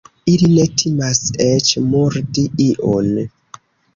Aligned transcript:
Ili 0.35 0.47
ne 0.53 0.63
timas 0.81 1.19
eĉ 1.45 1.69
murdi 1.91 2.45
iun. 2.69 3.13